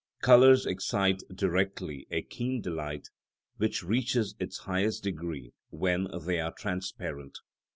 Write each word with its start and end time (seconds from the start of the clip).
Colours 0.23 0.65
excite 0.65 1.21
directly 1.31 2.07
a 2.09 2.23
keen 2.23 2.59
delight, 2.59 3.09
which 3.57 3.83
reaches 3.83 4.33
its 4.39 4.57
highest 4.57 5.03
degree 5.03 5.53
when 5.69 6.07
they 6.25 6.39
are 6.39 6.51
transparent. 6.53 7.37